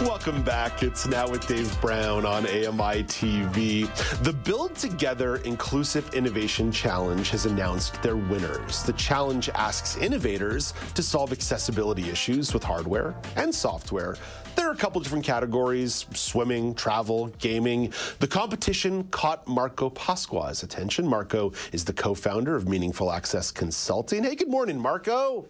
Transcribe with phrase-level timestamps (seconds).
[0.00, 0.82] Welcome back.
[0.82, 3.86] It's now with Dave Brown on AMI TV.
[4.24, 8.82] The Build2gether Inclusive Innovation Challenge has announced their winners.
[8.82, 14.16] The challenge asks innovators to solve accessibility issues with hardware and software.
[14.56, 17.92] There are a couple different categories swimming, travel, gaming.
[18.18, 21.06] The competition caught Marco Pasqua's attention.
[21.06, 24.24] Marco is the co founder of Meaningful Access Consulting.
[24.24, 25.46] Hey, good morning, Marco.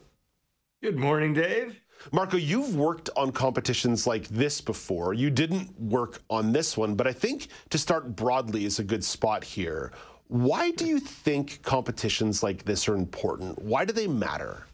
[0.82, 1.80] Good morning, Dave.
[2.12, 5.14] Marco, you've worked on competitions like this before.
[5.14, 9.04] You didn't work on this one, but I think to start broadly is a good
[9.04, 9.92] spot here.
[10.28, 13.60] Why do you think competitions like this are important?
[13.60, 14.66] Why do they matter?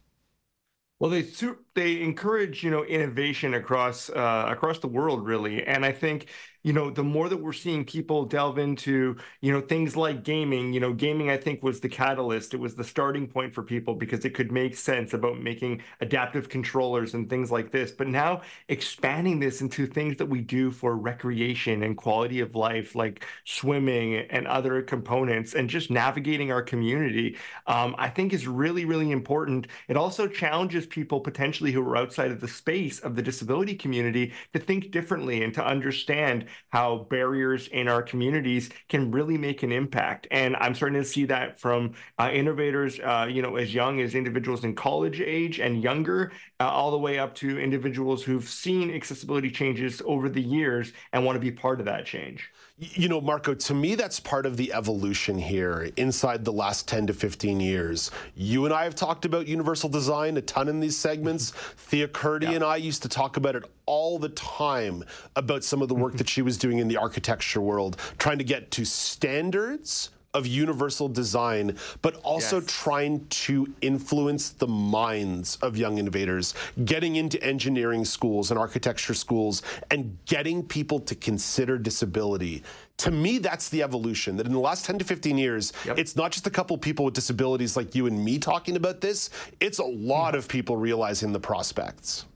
[0.99, 1.27] Well, they
[1.75, 6.27] they encourage you know innovation across uh, across the world, really, and I think
[6.63, 10.73] you know, the more that we're seeing people delve into, you know, things like gaming,
[10.73, 12.53] you know, gaming, I think was the catalyst.
[12.53, 16.49] It was the starting point for people because it could make sense about making adaptive
[16.49, 17.93] controllers and things like this.
[17.93, 22.95] But now expanding this into things that we do for recreation and quality of life,
[22.95, 28.85] like swimming and other components, and just navigating our community, um, I think is really,
[28.85, 29.67] really important.
[29.89, 34.33] It also challenges people potentially who are outside of the space of the disability community
[34.53, 39.73] to think differently and to understand how barriers in our communities can really make an
[39.73, 40.27] impact.
[40.31, 44.15] And I'm starting to see that from uh, innovators, uh, you know, as young as
[44.15, 48.91] individuals in college age and younger, uh, all the way up to individuals who've seen
[48.91, 52.51] accessibility changes over the years and want to be part of that change.
[52.83, 57.09] You know, Marco, to me, that's part of the evolution here inside the last 10
[57.09, 58.11] to 15 years.
[58.35, 61.51] You and I have talked about universal design a ton in these segments.
[61.51, 61.77] Mm-hmm.
[61.77, 62.53] Thea Kurdi yeah.
[62.53, 65.05] and I used to talk about it all the time
[65.37, 66.19] about some of the work mm-hmm.
[66.19, 71.09] that she was doing in the architecture world, trying to get to standards of universal
[71.09, 72.83] design, but also yes.
[72.83, 76.55] trying to influence the minds of young innovators,
[76.85, 82.63] getting into engineering schools and architecture schools, and getting people to consider disability.
[82.99, 84.37] To me, that's the evolution.
[84.37, 85.99] That in the last 10 to 15 years, yep.
[85.99, 89.31] it's not just a couple people with disabilities like you and me talking about this,
[89.59, 90.39] it's a lot mm-hmm.
[90.39, 92.27] of people realizing the prospects.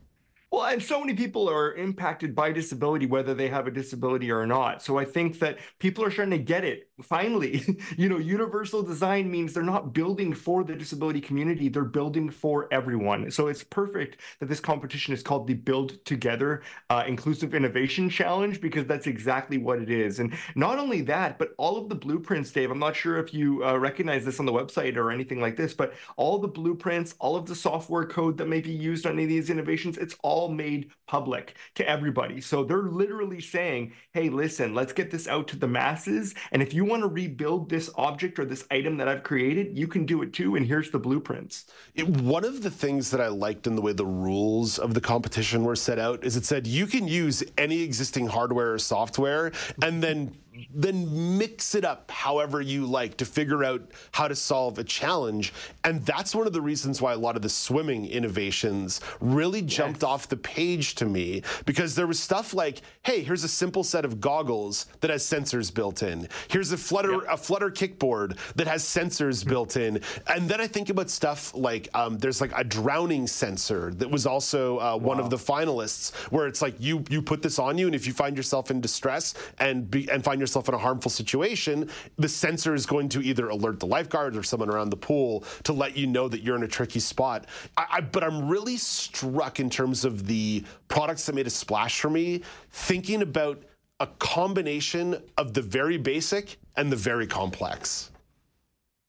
[0.55, 4.45] Well, and so many people are impacted by disability, whether they have a disability or
[4.47, 4.81] not.
[4.81, 6.89] So I think that people are starting to get it.
[7.01, 7.61] Finally,
[7.97, 12.69] you know, universal design means they're not building for the disability community, they're building for
[12.71, 13.29] everyone.
[13.31, 18.85] So it's perfect that this competition is called the Build2gether uh, Inclusive Innovation Challenge because
[18.85, 20.19] that's exactly what it is.
[20.19, 23.65] And not only that, but all of the blueprints, Dave, I'm not sure if you
[23.65, 27.35] uh, recognize this on the website or anything like this, but all the blueprints, all
[27.35, 30.47] of the software code that may be used on any of these innovations, it's all
[30.47, 32.39] made public to everybody.
[32.39, 36.33] So they're literally saying, hey, listen, let's get this out to the masses.
[36.53, 39.87] And if you want to rebuild this object or this item that I've created, you
[39.87, 40.55] can do it too.
[40.55, 41.65] And here's the blueprints.
[41.93, 45.01] It, one of the things that I liked in the way the rules of the
[45.01, 49.51] competition were set out is it said you can use any existing hardware or software
[49.81, 50.35] and then
[50.73, 55.53] then mix it up however you like to figure out how to solve a challenge.
[55.83, 60.01] And that's one of the reasons why a lot of the swimming innovations really jumped
[60.01, 60.09] yes.
[60.09, 64.05] off the page to me because there was stuff like, hey, here's a simple set
[64.05, 66.27] of goggles that has sensors built in.
[66.47, 67.23] Here's a flutter yep.
[67.29, 69.49] a flutter kickboard that has sensors mm-hmm.
[69.49, 70.01] built in.
[70.27, 74.25] And then I think about stuff like um, there's like a drowning sensor that was
[74.25, 74.97] also uh, wow.
[74.97, 78.07] one of the finalists where it's like you you put this on you and if
[78.07, 82.29] you find yourself in distress and be, and find yourself in a harmful situation, the
[82.29, 85.95] sensor is going to either alert the lifeguards or someone around the pool to let
[85.95, 87.47] you know that you're in a tricky spot.
[87.77, 91.99] I, I, but I'm really struck in terms of the products that made a splash
[91.99, 92.41] for me,
[92.71, 93.63] thinking about
[93.99, 98.11] a combination of the very basic and the very complex.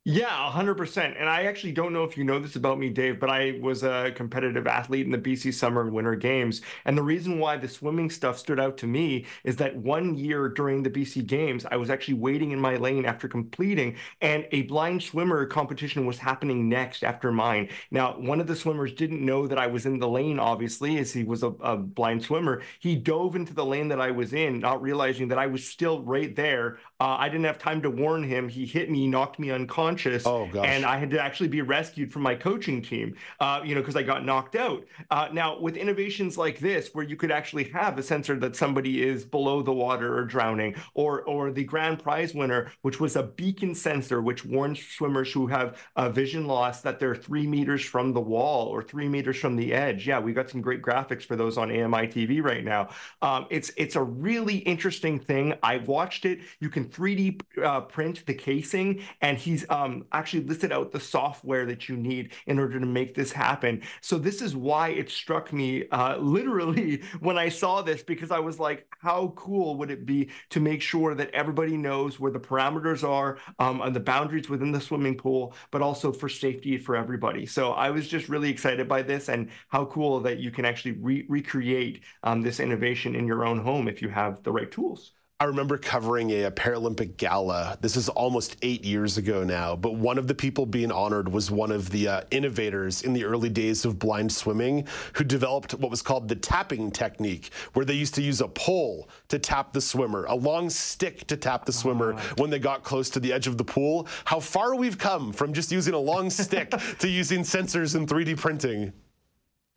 [0.08, 1.16] Yeah, 100%.
[1.18, 3.82] And I actually don't know if you know this about me, Dave, but I was
[3.82, 6.60] a competitive athlete in the BC Summer and Winter Games.
[6.84, 10.48] And the reason why the swimming stuff stood out to me is that one year
[10.48, 14.62] during the BC Games, I was actually waiting in my lane after completing, and a
[14.62, 17.68] blind swimmer competition was happening next after mine.
[17.90, 21.12] Now, one of the swimmers didn't know that I was in the lane, obviously, as
[21.12, 22.62] he was a, a blind swimmer.
[22.78, 26.00] He dove into the lane that I was in, not realizing that I was still
[26.04, 26.78] right there.
[26.98, 28.48] Uh, I didn't have time to warn him.
[28.48, 30.26] He hit me, knocked me unconscious.
[30.26, 30.66] Oh, gosh.
[30.66, 33.96] And I had to actually be rescued from my coaching team, uh, you know, because
[33.96, 34.84] I got knocked out.
[35.10, 39.02] Uh, now, with innovations like this, where you could actually have a sensor that somebody
[39.02, 43.22] is below the water or drowning, or or the grand prize winner, which was a
[43.22, 48.12] beacon sensor, which warns swimmers who have uh, vision loss that they're three meters from
[48.12, 50.06] the wall or three meters from the edge.
[50.06, 52.88] Yeah, we got some great graphics for those on AMI TV right now.
[53.20, 55.54] Um, it's it's a really interesting thing.
[55.62, 56.40] I've watched it.
[56.60, 61.66] You can 3D uh, print the casing, and he's um, actually listed out the software
[61.66, 63.82] that you need in order to make this happen.
[64.00, 68.38] So this is why it struck me uh, literally when I saw this because I
[68.38, 72.40] was like, how cool would it be to make sure that everybody knows where the
[72.40, 76.96] parameters are um, and the boundaries within the swimming pool, but also for safety for
[76.96, 77.46] everybody.
[77.46, 80.92] So I was just really excited by this and how cool that you can actually
[80.92, 85.12] re- recreate um, this innovation in your own home if you have the right tools.
[85.38, 87.76] I remember covering a, a, Paralympic gala.
[87.82, 91.50] This is almost eight years ago now, but one of the people being honored was
[91.50, 95.90] one of the uh, innovators in the early days of blind swimming who developed what
[95.90, 99.80] was called the tapping technique, where they used to use a pole to tap the
[99.82, 103.46] swimmer, a long stick to tap the swimmer when they got close to the edge
[103.46, 104.08] of the pool.
[104.24, 108.38] How far we've come from just using a long stick to using sensors and 3D
[108.38, 108.94] printing.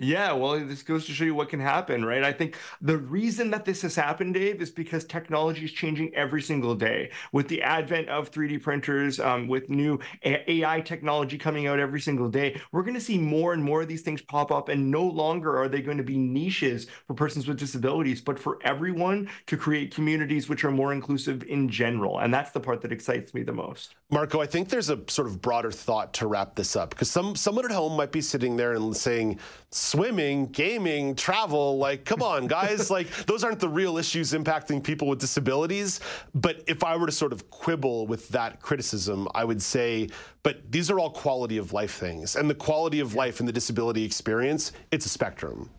[0.02, 2.24] Yeah, well, this goes to show you what can happen, right?
[2.24, 6.42] I think the reason that this has happened, Dave, is because technology is changing every
[6.42, 7.12] single day.
[7.34, 12.30] With the advent of 3D printers, um, with new AI technology coming out every single
[12.30, 14.70] day, we're going to see more and more of these things pop up.
[14.70, 18.58] And no longer are they going to be niches for persons with disabilities, but for
[18.64, 22.20] everyone to create communities which are more inclusive in general.
[22.20, 23.96] And that's the part that excites me the most.
[24.12, 27.36] Marco, I think there's a sort of broader thought to wrap this up because some
[27.36, 29.40] someone at home might be sitting there and saying,
[29.90, 31.78] swimming, gaming, travel.
[31.78, 32.90] Like, come on, guys.
[32.98, 36.00] like, those aren't the real issues impacting people with disabilities.
[36.36, 40.10] But if I were to sort of quibble with that criticism, I would say,
[40.44, 42.36] but these are all quality of life things.
[42.36, 45.70] And the quality of life and the disability experience, it's a spectrum.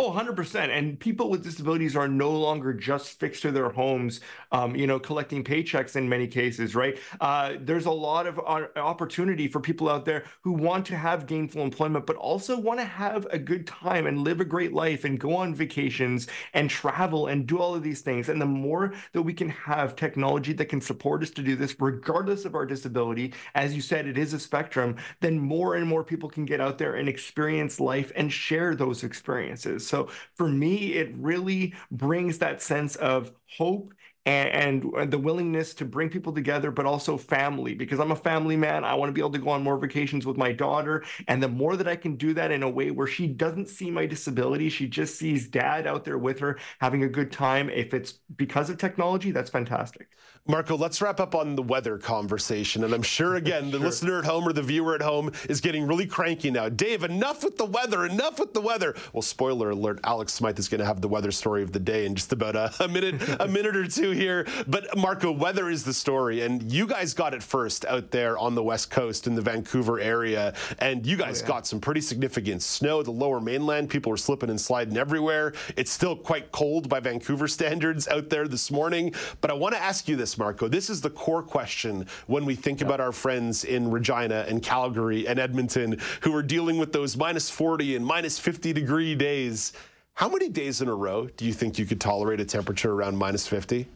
[0.00, 0.68] Oh, 100%.
[0.70, 4.20] And people with disabilities are no longer just fixed to their homes,
[4.52, 6.96] um, you know, collecting paychecks in many cases, right?
[7.20, 11.26] Uh, there's a lot of uh, opportunity for people out there who want to have
[11.26, 15.04] gainful employment, but also want to have a good time and live a great life
[15.04, 18.28] and go on vacations and travel and do all of these things.
[18.28, 21.74] And the more that we can have technology that can support us to do this,
[21.80, 26.04] regardless of our disability, as you said, it is a spectrum, then more and more
[26.04, 29.87] people can get out there and experience life and share those experiences.
[29.88, 33.94] So for me, it really brings that sense of hope
[34.28, 38.16] and, and, uh, the willingness to bring people together, but also family, because I'm a
[38.16, 38.84] family man.
[38.84, 41.02] I want to be able to go on more vacations with my daughter.
[41.28, 43.90] And the more that I can do that in a way where she doesn't see
[43.90, 47.70] my disability, she just sees dad out there with her having a good time.
[47.70, 50.08] If it's because of technology, that's fantastic.
[50.50, 52.82] Marco, let's wrap up on the weather conversation.
[52.84, 55.86] And I'm sure, again, the listener at home or the viewer at home is getting
[55.86, 56.70] really cranky now.
[56.70, 58.94] Dave, enough with the weather, enough with the weather.
[59.12, 62.06] Well, spoiler alert, Alex Smythe is going to have the weather story of the day
[62.06, 64.46] in just about a, a minute, a minute or two here.
[64.66, 66.42] But Marco, weather is the story.
[66.42, 70.00] And you guys got it first out there on the West Coast in the Vancouver
[70.00, 70.54] area.
[70.80, 71.48] And you guys oh, yeah.
[71.48, 73.02] got some pretty significant snow.
[73.02, 75.54] The lower mainland, people were slipping and sliding everywhere.
[75.76, 79.14] It's still quite cold by Vancouver standards out there this morning.
[79.40, 80.68] But I want to ask you this, Marco.
[80.68, 85.26] This is the core question when we think about our friends in Regina and Calgary
[85.26, 89.72] and Edmonton who are dealing with those minus 40 and minus 50 degree days.
[90.14, 93.16] How many days in a row do you think you could tolerate a temperature around
[93.16, 93.86] minus 50?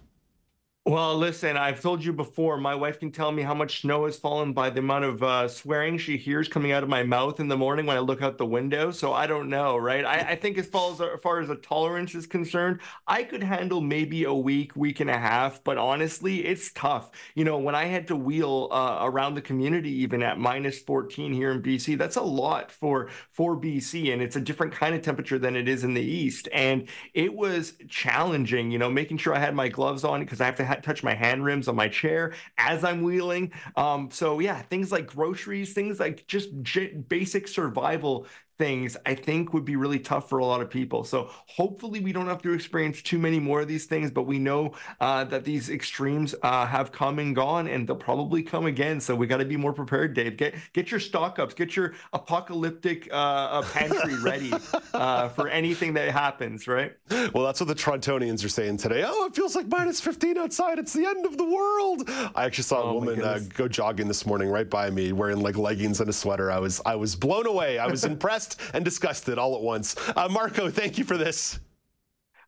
[0.84, 4.18] Well, listen, I've told you before, my wife can tell me how much snow has
[4.18, 7.46] fallen by the amount of uh, swearing she hears coming out of my mouth in
[7.46, 8.90] the morning when I look out the window.
[8.90, 10.04] So I don't know, right?
[10.04, 13.44] I, I think as far as, as far as a tolerance is concerned, I could
[13.44, 17.12] handle maybe a week, week and a half, but honestly, it's tough.
[17.36, 21.32] You know, when I had to wheel uh, around the community, even at minus 14
[21.32, 24.12] here in BC, that's a lot for, for BC.
[24.12, 26.48] And it's a different kind of temperature than it is in the East.
[26.52, 30.46] And it was challenging, you know, making sure I had my gloves on because I
[30.46, 33.52] have to touch my hand rims on my chair as I'm wheeling.
[33.76, 38.26] Um, so yeah, things like groceries, things like just j- basic survival
[38.58, 41.04] things I think would be really tough for a lot of people.
[41.04, 44.38] So hopefully we don't have to experience too many more of these things, but we
[44.38, 49.00] know uh, that these extremes uh, have come and gone and they'll probably come again.
[49.00, 50.36] So we got to be more prepared, Dave.
[50.36, 54.52] Get get your stock ups, get your apocalyptic uh, uh pantry ready
[54.94, 56.92] uh, for anything that happens, right?
[57.34, 59.02] Well, that's what the Torontonians are saying today.
[59.06, 60.78] Oh, it feels like minus 15 outside.
[60.78, 62.02] It's the end of the world.
[62.34, 65.40] I actually saw a oh, woman uh, go jogging this morning right by me wearing
[65.40, 66.50] like leggings and a sweater.
[66.50, 67.78] I was I was blown away.
[67.78, 69.96] I was impressed impressed and disgusted all at once.
[70.16, 71.60] Uh, Marco, thank you for this.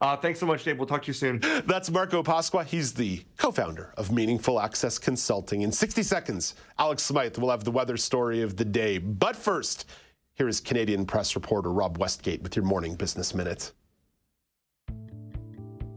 [0.01, 0.77] Uh, thanks so much, Dave.
[0.77, 1.41] We'll talk to you soon.
[1.67, 2.65] That's Marco Pasqua.
[2.65, 5.63] He's the co founder of Meaningful Access Consulting.
[5.63, 8.99] In 60 seconds, Alex Smythe will have the weather story of the day.
[8.99, 9.89] But first,
[10.35, 13.73] here is Canadian press reporter Rob Westgate with your morning business minute.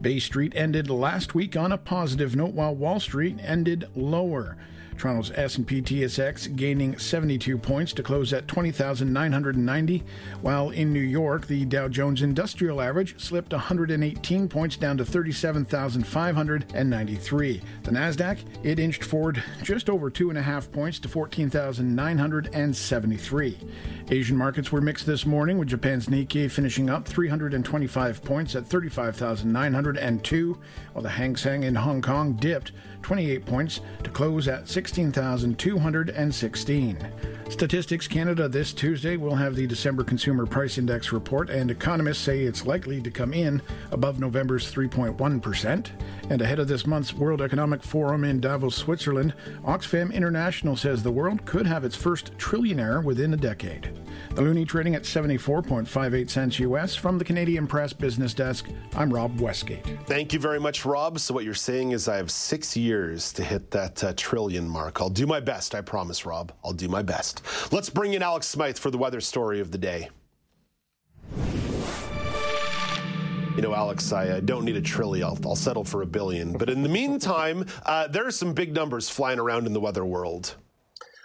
[0.00, 4.56] Bay Street ended last week on a positive note while Wall Street ended lower.
[4.98, 10.02] Toronto's S&P TSX gaining 72 points to close at 20,990,
[10.42, 17.62] while in New York the Dow Jones Industrial Average slipped 118 points down to 37,593.
[17.84, 23.58] The Nasdaq it inched forward just over two and a half points to 14,973.
[24.10, 30.58] Asian markets were mixed this morning, with Japan's Nikkei finishing up 325 points at 35,902,
[30.92, 36.98] while the Hang Seng in Hong Kong dipped 28 points to close at 16,216.
[37.48, 42.42] Statistics Canada this Tuesday will have the December Consumer Price Index report, and economists say
[42.42, 45.86] it's likely to come in above November's 3.1%.
[46.28, 49.32] And ahead of this month's World Economic Forum in Davos, Switzerland,
[49.64, 53.98] Oxfam International says the world could have its first trillionaire within a decade.
[54.34, 58.68] The loonie trading at 74.58 cents US from the Canadian Press Business Desk.
[58.94, 59.86] I'm Rob Westgate.
[60.06, 61.18] Thank you very much, Rob.
[61.18, 65.00] So, what you're saying is I have six years to hit that uh, trillion mark.
[65.00, 66.52] I'll do my best, I promise, Rob.
[66.64, 67.42] I'll do my best.
[67.72, 70.08] Let's bring in Alex Smythe for the weather story of the day.
[73.56, 75.26] You know, Alex, I uh, don't need a trillion.
[75.26, 76.56] I'll, I'll, settle for a billion.
[76.56, 80.04] But in the meantime, uh, there are some big numbers flying around in the weather
[80.04, 80.54] world.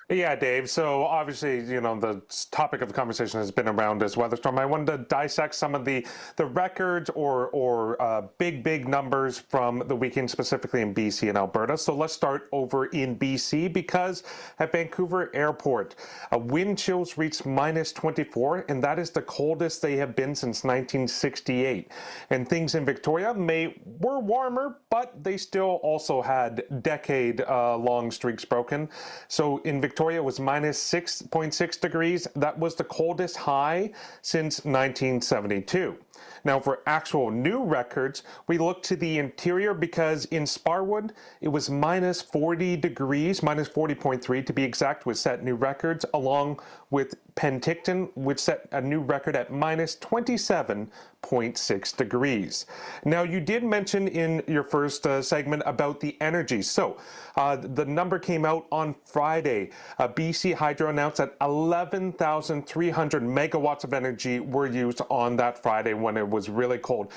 [0.10, 0.70] Yeah, Dave.
[0.70, 4.60] So obviously, you know, the topic of the conversation has been around this weather storm.
[4.60, 6.06] I wanted to dissect some of the
[6.36, 11.38] the records or or uh, big big numbers from the weekend, specifically in BC and
[11.38, 11.78] Alberta.
[11.78, 14.24] So let's start over in BC because
[14.60, 15.96] at Vancouver Airport,
[16.34, 20.66] uh, wind chills reached minus 24, and that is the coldest they have been since
[20.66, 21.90] 1968.
[22.30, 28.12] And things in Victoria may were warmer, but they still also had decade uh, long
[28.12, 28.90] streaks broken.
[29.30, 32.28] So in Victoria Victoria was minus 6.6 degrees.
[32.36, 33.92] That was the coldest high
[34.24, 35.96] since 1972.
[36.44, 41.12] Now, for actual new records, we look to the interior because in Sparwood,
[41.42, 46.60] it was minus 40 degrees, minus 40.3 to be exact, was set new records, along
[46.89, 52.65] with Penticton, which set a new record at minus 27.6 degrees.
[53.06, 56.62] Now, you did mention in your first uh, segment about the energy.
[56.62, 56.98] So,
[57.36, 59.72] uh, the number came out on Friday.
[59.98, 66.12] Uh, BC Hydro announced that 11,300 megawatts of energy were used on that Friday when
[66.17, 67.12] it was really cold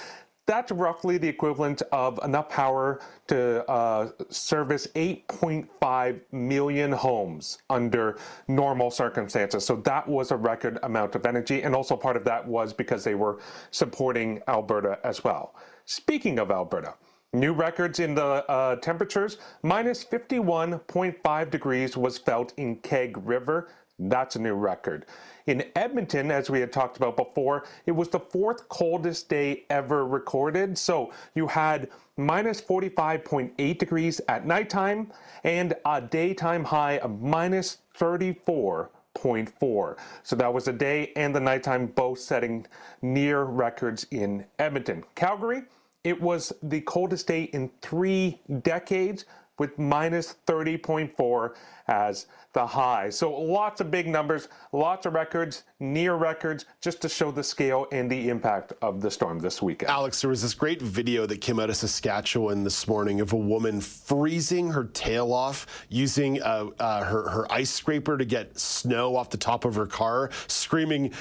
[0.47, 8.91] that's roughly the equivalent of enough power to uh, service 8.5 million homes under normal
[8.91, 9.67] circumstances.
[9.67, 11.63] So that was a record amount of energy.
[11.63, 13.41] And also part of that was because they were
[13.73, 15.57] supporting Alberta as well.
[15.85, 16.95] Speaking of Alberta,
[17.33, 23.69] New records in the uh, temperatures minus 51.5 degrees was felt in Keg River.
[23.99, 25.07] That's a new record.
[25.47, 30.07] In Edmonton, as we had talked about before, it was the fourth coldest day ever
[30.07, 30.77] recorded.
[30.77, 35.11] So you had minus 45.8 degrees at nighttime
[35.45, 39.97] and a daytime high of minus 34.4.
[40.23, 42.67] So that was the day and the nighttime both setting
[43.01, 45.05] near records in Edmonton.
[45.15, 45.63] Calgary,
[46.05, 49.25] it was the coldest day in three decades
[49.59, 51.55] with minus 30.4
[51.89, 53.11] as the high.
[53.11, 57.87] So lots of big numbers, lots of records, near records, just to show the scale
[57.93, 59.91] and the impact of the storm this weekend.
[59.91, 63.37] Alex, there was this great video that came out of Saskatchewan this morning of a
[63.37, 69.17] woman freezing her tail off using uh, uh, her, her ice scraper to get snow
[69.17, 71.13] off the top of her car, screaming,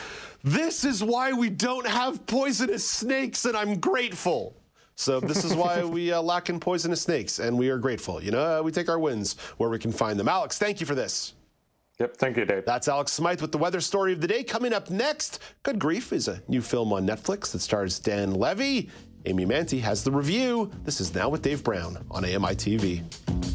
[0.44, 4.56] This is why we don't have poisonous snakes, and I'm grateful.
[4.96, 8.24] So this is why we uh, lack in poisonous snakes, and we are grateful.
[8.24, 10.28] You know, uh, we take our wins where we can find them.
[10.28, 11.34] Alex, thank you for this.
[12.00, 12.66] Yep, thank you, Dave.
[12.66, 14.44] That's Alex Smythe with the weather story of the day.
[14.44, 18.90] Coming up next, Good Grief is a new film on Netflix that stars Dan Levy.
[19.26, 20.72] Amy Manti has the review.
[20.84, 23.55] This is Now with Dave Brown on AMI TV.